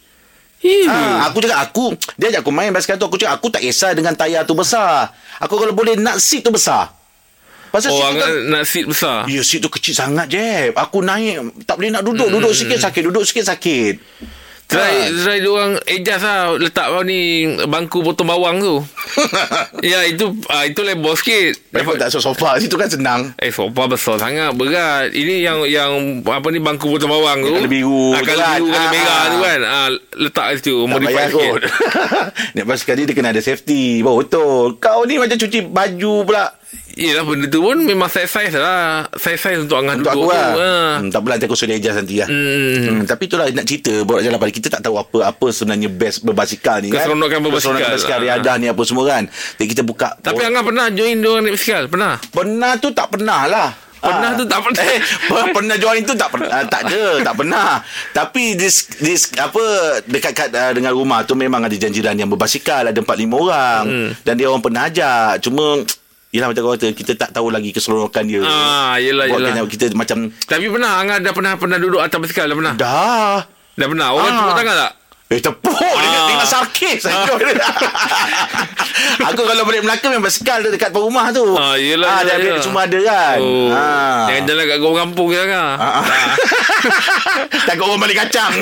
[0.65, 0.89] Eh.
[0.89, 1.85] Ha, aku cakap aku
[2.17, 5.13] dia ajak aku main basikal tu aku cakap aku tak kisah dengan tayar tu besar.
[5.37, 6.89] Aku kalau boleh nak seat tu besar.
[7.69, 9.17] Pasal Oh, seat tu kan, nak, seat besar.
[9.29, 10.73] Ya, seat tu kecil sangat je.
[10.73, 12.31] Aku naik, tak boleh nak duduk.
[12.31, 13.95] Duduk sikit sakit, duduk sikit sakit.
[14.67, 16.51] Try, try dia orang adjust lah.
[16.53, 17.19] Letak bawah ni
[17.63, 18.83] bangku potong bawang tu.
[19.81, 21.71] ya, itu ah, itu lebar sikit.
[21.71, 23.31] Dapat tak sofa, situ kan senang.
[23.39, 24.51] Eh, sofa besar sangat.
[24.53, 25.15] Berat.
[25.15, 27.55] Ini yang yang apa ni bangku potong bawang tu.
[27.55, 28.51] Kala biru Ah, tu kala kan.
[28.53, 29.25] biru, kala Ah, merah ah.
[29.25, 29.59] tu kan.
[29.63, 29.87] Ah,
[30.19, 30.75] letak situ.
[30.77, 31.39] Tak Modify sikit.
[31.39, 31.61] kot.
[32.67, 34.03] Basikal ni dia kena ada safety.
[34.03, 34.75] Baru betul.
[34.77, 36.51] Kau ni macam cuci baju pula.
[36.93, 39.05] Yelah, benda tu pun memang size-size lah.
[39.13, 40.33] Size-size untuk angah Untuk duduk aku tu.
[40.33, 40.49] lah.
[40.51, 40.93] Ah.
[40.97, 42.27] Hmm, tak apalah nanti aku suruh adjust nanti lah.
[42.27, 42.77] Hmm.
[42.81, 46.21] Hmm, tapi itulah nak cerita Borak jalan balik Kita tak tahu apa Apa sebenarnya best
[46.21, 47.39] berbasikal ni Keseronokan kan?
[47.39, 47.77] berbasikal.
[47.77, 48.23] Keseronokan berbasikal Ah.
[48.25, 51.53] Riadah ni apa semua kan Jadi kita buka Tapi Angah pernah join dia orang naik
[51.53, 51.83] basikal?
[51.85, 52.13] Pernah?
[52.25, 54.83] Pernah tu tak pernah lah Pernah tu tak pernah.
[54.83, 57.69] eh, per- Pernah join tu tak pernah Tak ada Tak pernah
[58.11, 59.61] Tapi this, this apa
[60.03, 64.09] Dekat-dekat uh, dengan rumah tu Memang ada janjiran yang berbasikal Ada 4-5 orang hmm.
[64.21, 65.81] Dan dia orang pernah ajak Cuma
[66.27, 69.63] Yelah macam kau kata Kita tak tahu lagi keseluruhan dia Ah, yelah, Buatkan yelah.
[69.65, 72.73] Kita macam Tapi pernah Angah dah pernah pernah duduk atas basikal dah pernah?
[72.75, 73.39] Dah
[73.73, 74.07] Dah pernah.
[74.11, 74.37] Orang Ah.
[74.37, 74.91] tepuk tangan tak?
[75.27, 76.25] Eh tepuk Dia Ah.
[76.25, 77.03] tengok sarkis
[79.27, 82.45] Aku kalau balik Melaka Memang basikal tu Dekat rumah tu Ah, yelah, ah, yelah, dia,
[82.49, 82.63] yelah.
[82.63, 83.69] Semua ada kan Oh.
[83.69, 84.25] ah.
[84.25, 85.75] Jangan jalan kat gawang kampung je kan.
[85.75, 86.03] Ah, ah.
[87.67, 88.49] Takut orang balik kacang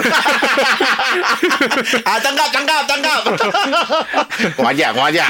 [2.03, 3.19] ah, Tangkap Tangkap Tangkap
[4.55, 5.27] Kau ajak Kau ajak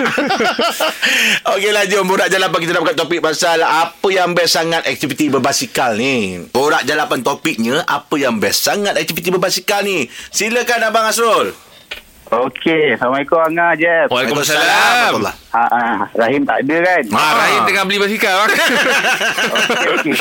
[1.45, 5.93] Okeylah jom Borak Jalapan Kita dah buka topik Pasal apa yang best sangat Aktiviti berbasikal
[5.93, 11.24] ni Borak Jalapan topiknya Apa yang best sangat Aktiviti berbasikal ni Silakan Abang Asrul
[12.25, 14.13] Okey, Assalamualaikum Angah Jeff.
[14.13, 15.25] Waalaikumsalam.
[15.25, 17.03] Ha, ha, Rahim tak ada kan?
[17.13, 18.45] Ah, Rahim tengah beli basikal.
[18.45, 20.15] Okey, okey.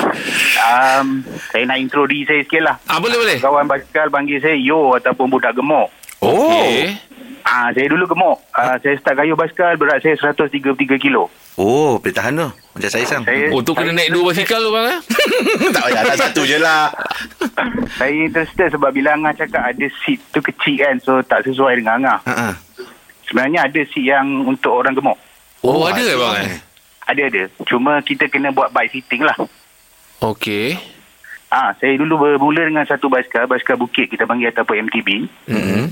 [0.56, 1.20] Um,
[1.52, 2.76] saya nak intro diri saya sikit lah.
[2.88, 3.36] ah, boleh boleh.
[3.36, 5.92] Kawan basikal panggil saya Yo ataupun budak gemuk.
[6.24, 6.96] Oh Okey.
[7.44, 8.40] Ah, saya dulu gemuk.
[8.50, 11.28] Ah, saya start kayuh basikal berat saya 133 kilo.
[11.54, 14.74] Oh Boleh tahan tu Macam saya sang Saya, Oh, tu kena naik dua basikal tu
[14.74, 15.00] bang eh?
[15.78, 16.90] Tak payah Tak satu je lah
[17.98, 20.96] saya interested sebab bila Angah cakap ada seat tu kecil kan.
[20.98, 22.18] So, tak sesuai dengan Angah.
[22.26, 22.50] Ha-ha.
[23.24, 25.14] Sebenarnya ada seat yang untuk orang gemuk.
[25.62, 26.58] Oh, ada eh bang eh?
[27.04, 27.42] Ada-ada.
[27.68, 29.36] Cuma kita kena buat bike fitting lah.
[30.20, 30.74] Okey.
[31.48, 35.08] Ah, saya dulu bermula dengan satu basikal, basikal bukit kita panggil ataupun MTB.
[35.46, 35.84] Mm-hmm.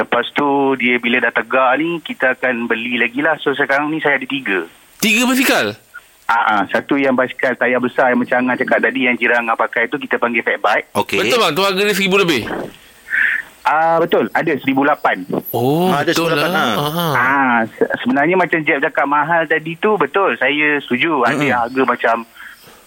[0.00, 3.36] Lepas tu dia bila dah tegar ni kita akan beli lagi lah.
[3.36, 4.64] So sekarang ni saya ada tiga.
[4.96, 5.76] Tiga basikal?
[6.24, 9.58] Ah, ah, satu yang basikal tayar besar yang macam Angah cakap tadi yang jiran Angah
[9.58, 10.86] pakai tu kita panggil fat bike.
[10.94, 12.46] Okey Betul bang, tu harga dia seribu lebih?
[13.60, 15.28] Ah betul, ada 1008.
[15.52, 16.48] Oh, Ah, ada betul sebelah lah.
[16.48, 16.70] kanan.
[16.78, 17.12] Ah.
[17.12, 20.32] Ah, se- sebenarnya macam Jeb cakap mahal tadi tu betul.
[20.34, 21.22] Saya setuju.
[21.22, 22.14] Ada yang harga macam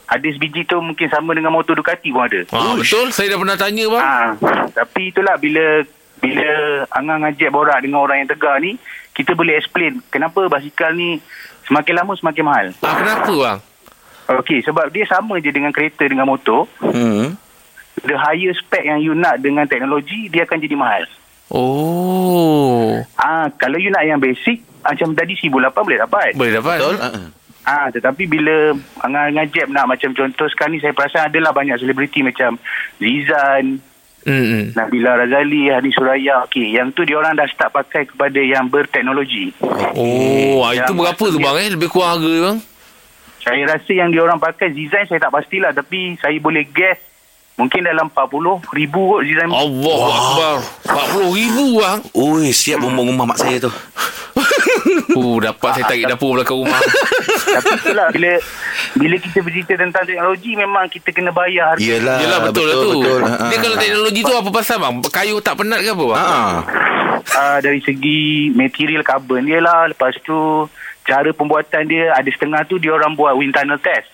[0.06, 2.42] hadis biji tu mungkin sama dengan motor Ducati pun ada.
[2.50, 4.02] Ah, betul, saya dah pernah tanya bang.
[4.02, 4.28] Ah,
[4.74, 5.84] tapi itulah bila
[6.24, 6.50] bila
[6.88, 8.80] Angah ngajak borak dengan orang yang tegar ni,
[9.12, 11.20] kita boleh explain kenapa basikal ni
[11.68, 12.66] semakin lama semakin mahal.
[12.80, 13.60] Ah, kenapa bang?
[14.40, 16.64] Okey, sebab dia sama je dengan kereta dengan motor.
[16.80, 17.36] hmm.
[18.04, 21.04] The higher spec yang you nak dengan teknologi, dia akan jadi mahal.
[21.52, 26.30] Oh, Ah, kalau you nak yang basic, macam tadi 1008 boleh dapat.
[26.34, 26.78] boleh dapat.
[26.80, 27.22] Betul Ha-ha.
[27.64, 31.80] Ah, tetapi bila Angah dengan Jeb nak macam contoh sekarang ni saya perasan adalah banyak
[31.80, 32.60] selebriti macam
[33.00, 33.80] Zizan,
[34.24, 34.72] Hmm.
[34.72, 36.48] Nabila Razali, Hani Suraya.
[36.48, 39.52] Okey, yang tu dia orang dah start pakai kepada yang berteknologi.
[40.00, 41.70] Oh, ah, itu Yang berapa tu bang eh?
[41.76, 42.58] Lebih kurang harga bang?
[43.44, 46.96] Saya rasa yang dia orang pakai Zizan saya tak pastilah tapi saya boleh guess
[47.60, 49.52] mungkin dalam 40 ribu kot Zizan.
[49.52, 50.56] Allah Akbar.
[51.20, 52.00] 40 ribu bang.
[52.16, 53.72] Ui siap bumbung rumah mak saya tu
[55.20, 56.80] Oh, dapat saya tarik dapur belakang rumah.
[57.60, 58.32] Tapi itulah bila
[58.94, 61.82] bila kita bercerita tentang teknologi memang kita kena bayar harga.
[61.82, 62.90] Yelah Yelah betul, lah tu.
[62.94, 63.22] betul.
[63.26, 63.46] Ha-ha.
[63.50, 64.94] Dia kalau teknologi tu apa pasal bang?
[65.04, 66.20] Kayu tak penat ke apa bang?
[66.20, 66.92] Ha-ha.
[67.24, 70.68] uh, dari segi material carbon dia lah lepas tu
[71.04, 74.08] cara pembuatan dia ada setengah tu dia orang buat wind tunnel test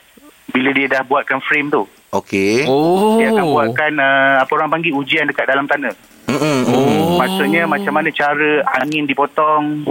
[0.50, 3.22] bila dia dah buatkan frame tu Okey Oh.
[3.22, 6.60] dia akan buatkan uh, apa orang panggil ujian dekat dalam Mm-mm.
[6.70, 7.18] Oh.
[7.18, 9.86] maksudnya macam mana cara angin dipotong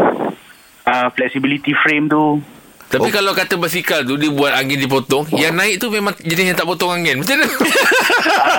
[0.87, 2.43] uh, flexibility frame tu
[2.89, 6.59] Tapi kalau kata basikal tu dia buat angin dipotong, yang naik tu memang jenis yang
[6.59, 7.21] tak potong angin.
[7.21, 7.47] Macam mana?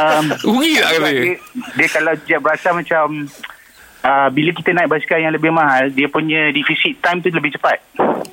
[0.05, 1.09] um, Rugi tak kata?
[1.09, 1.35] dia,
[1.75, 3.03] dia kalau dia berasa macam
[4.05, 7.81] uh, bila kita naik basikal yang lebih mahal dia punya deficit time tu lebih cepat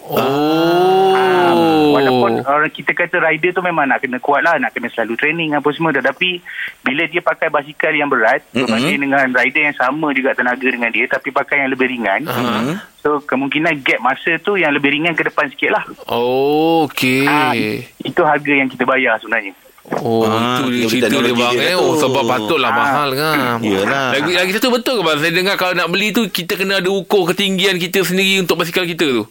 [0.06, 1.90] Oh.
[1.98, 5.58] Walaupun orang kita kata rider tu memang nak kena kuat lah, nak kena selalu training
[5.58, 5.90] apa semua.
[5.90, 6.38] Tetapi
[6.86, 8.70] bila dia pakai basikal yang berat, Mm-mm.
[8.70, 12.22] berbanding dengan rider yang sama juga tenaga dengan dia, tapi pakai yang lebih ringan.
[12.22, 12.78] Uh-huh.
[13.06, 15.86] So kemungkinan gap masa tu yang lebih ringan ke depan sikit lah.
[16.10, 17.22] Oh, okey.
[17.22, 17.54] Ah,
[18.02, 19.54] itu harga yang kita bayar sebenarnya.
[20.02, 21.76] Oh, Ah, itu dia dia cerita dia teknologi bang dia eh.
[21.78, 22.78] Oh, sebab patutlah Ah.
[22.82, 23.62] mahal kan.
[23.62, 24.10] Yelah.
[24.10, 25.18] Lagi lagi satu betul ke bang?
[25.22, 28.82] Saya dengar kalau nak beli tu kita kena ada ukur ketinggian kita sendiri untuk basikal
[28.82, 29.24] kita tu.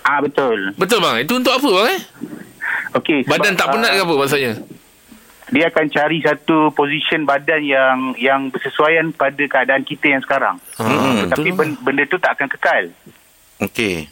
[0.00, 0.72] Ah betul.
[0.80, 1.28] Betul bang?
[1.28, 2.00] Itu untuk apa bang eh?
[2.96, 3.28] Okey.
[3.28, 4.52] sebab, Badan tak penat ah, ke apa maksudnya?
[5.44, 10.56] Dia akan cari satu position badan yang yang bersesuaian pada keadaan kita yang sekarang.
[10.76, 11.58] Ah, Tapi betul.
[11.58, 12.84] ben- benda tu tak akan kekal.
[13.60, 14.08] Okey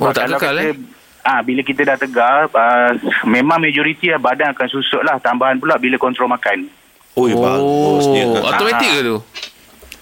[0.00, 0.76] Oh, tak kekal, kata, eh?
[1.20, 2.90] Ah, bila kita dah tegar, uh,
[3.22, 5.20] memang majoriti lah badan akan susut lah.
[5.20, 6.66] Tambahan pula bila kontrol makan.
[7.12, 9.16] Bagus dia Oh, automatik ke tu?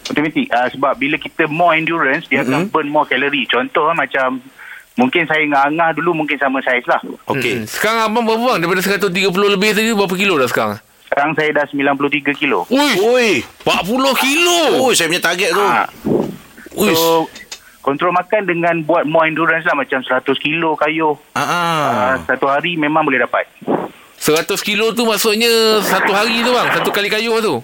[0.08, 0.46] Automatik.
[0.48, 3.44] Uh, sebab bila kita more endurance, dia akan burn more kalori.
[3.44, 4.38] Contoh lah, macam
[5.00, 7.00] mungkin saya dengan Angah dulu mungkin sama saiz lah.
[7.26, 7.64] Okey Hmm.
[7.64, 8.58] Sekarang abang berapa bang?
[8.60, 10.76] Daripada 130 lebih tadi berapa kilo dah sekarang?
[11.08, 12.68] Sekarang saya dah 93 kilo.
[12.68, 13.30] Ui, Ui
[13.64, 14.60] 40 kilo.
[14.84, 15.88] Ui saya punya target tu Ah,
[16.76, 16.92] Ui.
[16.92, 17.26] so,
[17.80, 19.74] kontrol makan dengan buat more endurance lah.
[19.74, 21.16] Macam 100 kilo kayuh.
[21.34, 21.82] Ah, ah.
[21.82, 23.48] Uh, satu hari memang boleh dapat.
[24.20, 25.48] 100 kilo tu maksudnya
[25.80, 26.68] satu hari tu bang?
[26.76, 27.54] Satu kali kayuh tu?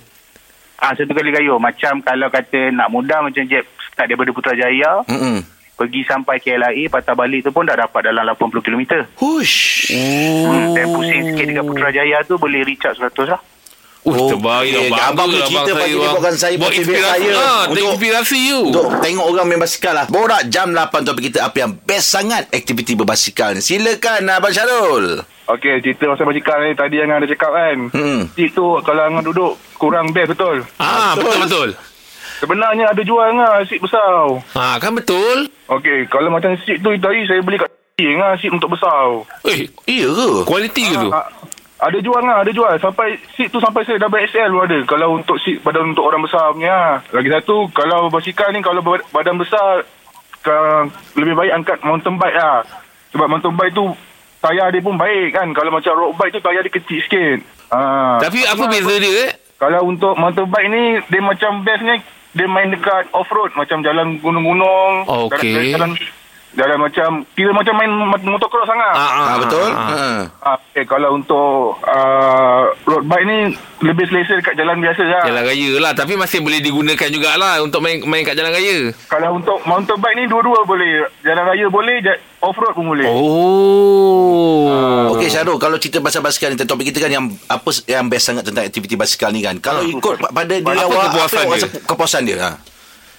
[0.77, 1.61] Ah Satu kali kayuh.
[1.61, 5.07] Macam kalau kata nak mudah macam Jeb start daripada Putrajaya.
[5.07, 5.41] Mm-mm.
[5.77, 8.83] Pergi sampai KLIA patah balik tu pun dah dapat dalam 80 km.
[9.15, 9.93] Hush.
[9.93, 13.41] Hmm, dan pusing sikit dekat Putrajaya tu boleh recharge 100 lah.
[14.03, 14.87] Oh, Oh, terbaik okey.
[14.89, 15.11] lah.
[15.11, 15.99] Abang Bagus lah cerita abang pagi saya.
[15.99, 17.61] ni bukan saya Buat inspirasi saya lah.
[17.67, 18.61] untuk- Inspirasi you.
[18.71, 20.07] Untuk tengok orang main basikal lah.
[20.07, 23.61] Borak jam 8 topik kita apa yang best sangat aktiviti berbasikal ni.
[23.61, 25.27] Silakan Abang Syarul.
[25.49, 27.77] Okey, cerita pasal basikal ni tadi yang ada cakap kan.
[27.91, 28.21] Hmm.
[28.33, 30.63] Seat tu kalau duduk kurang best betul.
[30.77, 31.69] Ah, betul betul.
[32.37, 34.29] Sebenarnya ada jual Angah seat besar.
[34.53, 35.49] Ah, kan betul.
[35.67, 39.25] Okey, kalau macam seat tu tadi saya beli kat Angah seat untuk besar.
[39.43, 40.29] Eh, Iya ke?
[40.45, 41.09] kualiti ke tu?
[41.09, 41.25] Ah,
[41.79, 42.73] ada jual Angah, ada jual.
[42.77, 44.79] Sampai seat tu sampai saya double XL pun ada.
[44.85, 47.01] Kalau untuk seat badan untuk orang besar punya.
[47.09, 49.85] Lagi satu, kalau basikal ni kalau bad- badan besar
[50.39, 52.63] ke- lebih baik angkat mountain bike lah.
[53.11, 53.85] Sebab mountain bike tu
[54.39, 55.49] tayar dia pun baik kan.
[55.51, 57.39] Kalau macam road bike tu tayar dia kecil sikit.
[57.69, 58.21] Ah.
[58.21, 59.31] Tapi apa beza dia eh?
[59.57, 61.97] Kalau untuk mountain bike ni dia macam bestnya
[62.37, 65.09] dia main dekat off road macam jalan gunung-gunung.
[65.09, 65.73] Okey.
[65.73, 66.16] Jalan, jalan
[66.55, 67.91] macam kira macam main
[68.23, 68.95] motocross sangat.
[68.95, 69.69] Ah, betul?
[69.69, 69.89] ah.
[69.91, 70.07] Ha.
[70.41, 73.37] Ah, okay, kalau untuk uh, road bike ni
[73.83, 75.23] lebih selesa dekat jalan biasa lah.
[75.27, 79.37] Jalan raya lah Tapi masih boleh digunakan jugalah Untuk main main kat jalan raya Kalau
[79.37, 81.05] untuk mountain bike ni dua-dua boleh.
[81.21, 81.95] Jalan raya boleh,
[82.41, 83.07] off road pun boleh.
[83.09, 88.27] Oh Okey Syarul, kalau cerita pasal basikal ni topik kita kan yang apa yang best
[88.27, 89.57] sangat tentang aktiviti basikal ni kan.
[89.59, 91.69] Kalau ikut pa- pada diri Apa awak kepuasan apa dia?
[91.85, 92.37] kepuasan dia?
[92.39, 92.51] Ha.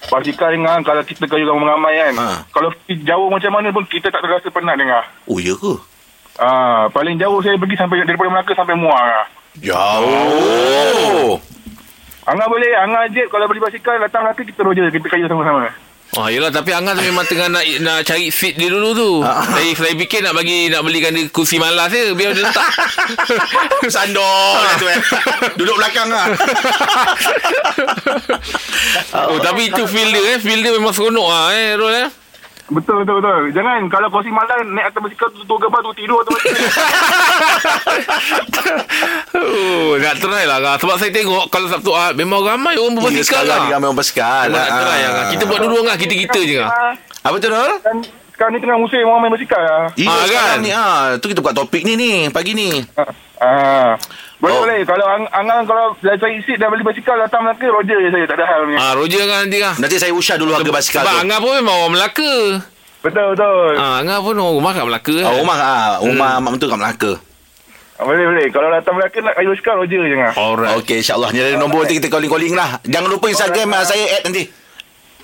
[0.06, 2.14] Basikal dengan kalau kita kayu ramai-ramai kan.
[2.22, 2.28] Ha.
[2.54, 5.02] Kalau jauh macam mana pun kita tak terasa penat dengar.
[5.26, 5.74] Oh ya ke?
[6.38, 9.02] Ah, paling jauh saya pergi sampai daripada Melaka sampai Muar.
[9.02, 9.26] lah.
[9.58, 11.34] Jauh.
[12.28, 15.66] Angah boleh, Angah Jet kalau beli basikal datang Melaka kita roja, kita kayu sama-sama.
[16.16, 19.10] Ah, yelah tapi Angah tu memang tengah nak nak cari seat dia dulu tu.
[19.20, 22.68] saya saya fikir nak bagi nak belikan dia kursi malas je biar dia letak.
[23.94, 25.00] Sandor dia tu eh.
[25.60, 26.32] Duduk belakang lah.
[29.28, 30.38] oh, tapi itu feel dia eh.
[30.40, 32.08] Feel dia memang seronok ah eh Rol eh.
[32.68, 33.40] Betul, betul, betul.
[33.50, 36.36] Jangan kalau kursi malam naik atas basikal tu tutup gebar tu tidur tu.
[39.34, 40.76] oh, nak try lah Angah.
[40.76, 43.60] Sebab saya tengok kalau Sabtu Ahad memang ramai orang Ya, berbasikal sekarang lah.
[43.62, 44.44] ni ramai orang basikal.
[44.44, 44.78] Memang nak Ha.
[44.78, 45.24] try Angah.
[45.32, 45.96] Kita buat dulu Angah.
[45.96, 46.60] Kita-kita je.
[47.18, 47.72] Apa tu Rol?
[48.38, 49.90] Kan sekarang ni tengah musim orang main basikal lah.
[49.92, 50.58] Ya, Ah, sekarang kan?
[50.62, 50.86] ni ha.
[51.18, 52.70] Tu kita buka topik ni ni pagi ni.
[53.36, 53.98] Ah.
[54.38, 54.62] Boleh, Oh.
[54.62, 54.80] boleh.
[54.86, 58.24] Kalau Ang- Angah kalau dah cari seat dah beli basikal datang Melaka, roja je saya.
[58.24, 58.78] Tak ada hal punya.
[58.78, 59.74] Ah, Roger Angah nanti Angah.
[59.76, 61.18] Nanti saya usah dulu harga basikal Sebab tu.
[61.18, 62.32] Angah pun memang orang Melaka.
[63.00, 63.72] Betul, betul.
[63.74, 65.14] Ah, Angah pun orang rumah kat Melaka.
[65.16, 65.34] Ah, kan?
[65.36, 67.12] rumah ah, rumah mak mentua kat Melaka.
[67.98, 68.46] Ah, Boleh, boleh.
[68.48, 70.32] Kalau datang Melaka nak kayu basikal, roja je Angah.
[70.32, 70.74] Alright.
[70.78, 72.78] Okey, insya-Allah ni ada nombor nanti kita calling-calling lah.
[72.84, 74.46] Jangan lupa Instagram ah, saya add nanti.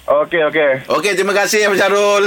[0.05, 0.70] Okey, okey.
[0.90, 2.24] Okey, terima kasih Abang Syarul.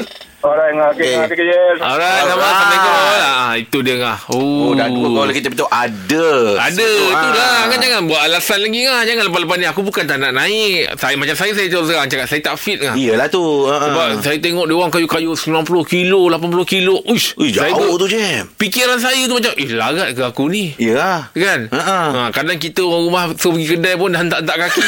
[0.47, 0.73] Alright.
[0.95, 1.77] Okey, yes.
[1.77, 2.47] Alright, nama Alright.
[2.47, 2.95] Assalamualaikum.
[3.19, 4.17] Ah, itu dia Angah.
[4.29, 6.27] Oh, Oh, dah dua call kita betul ada.
[6.57, 7.67] Ada So, itulah ah.
[7.67, 11.15] kan jangan buat alasan lagi kan jangan lepas-lepas ni aku bukan tak nak naik saya
[11.15, 13.43] macam saya saya terus terang cakap saya tak fit kan Iyalah tu.
[13.65, 13.75] Ha.
[13.81, 18.07] sebab saya tengok dia orang kayu-kayu 90 kilo 80 kilo uish Ui, saya jauh tu
[18.07, 18.43] je.
[18.55, 21.31] fikiran saya tu macam eh larat ke aku ni Iyalah.
[21.31, 21.99] kan Ha-ha.
[22.09, 24.81] ha, kadang kita orang rumah suruh pergi kedai pun dah hentak-hentak kaki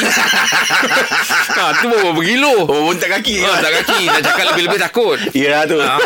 [1.50, 3.34] ha, tu pun berapa kilo Oh, tak kaki.
[3.40, 5.76] ha, tak kaki nak cakap lebih-lebih takut Ya tu.
[5.76, 5.98] Ah.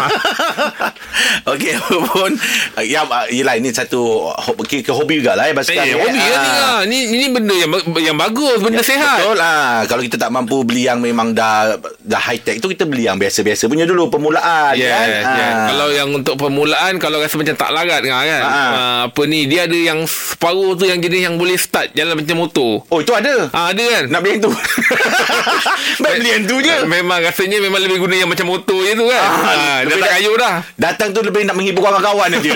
[1.50, 2.32] Okey, pun
[2.80, 5.80] ya yalah ini satu ho- ke, hobi jugalah eh basikal.
[5.80, 6.56] Eh, ni, hobi kan ni Ah.
[6.56, 6.78] lah.
[6.84, 9.20] Ni, ni benda yang yang bagus, benda sehat.
[9.20, 12.84] Betul lah Kalau kita tak mampu beli yang memang dah dah high tech tu kita
[12.84, 15.06] beli yang biasa-biasa punya dulu permulaan Yes, kan.
[15.06, 15.24] yes.
[15.24, 15.66] Ah.
[15.66, 18.12] Kalau yang untuk permulaan kalau rasa macam tak larat kan.
[18.14, 18.40] Ha.
[18.44, 22.36] Uh, apa ni dia ada yang separuh tu yang jenis yang boleh start jalan macam
[22.38, 22.82] motor.
[22.86, 23.48] Oh itu ada.
[23.50, 24.04] Ah ada kan?
[24.06, 24.52] Nak beli yang tu.
[26.02, 26.76] Baik beli yang tu je.
[26.84, 29.23] Memang rasanya memang lebih guna yang macam motor je tu kan.
[29.24, 30.56] Ah, Ah, dah lebih tak kayu dah.
[30.76, 32.54] Datang tu lebih nak menghibur kawan-kawan dia.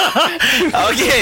[0.88, 1.20] Okey.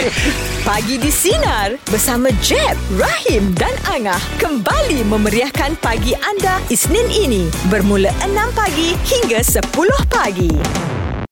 [0.63, 8.15] Pagi di Sinar bersama Jeb, Rahim dan Angah kembali memeriahkan pagi anda Isnin ini bermula
[8.23, 9.59] 6 pagi hingga 10
[10.07, 11.02] pagi.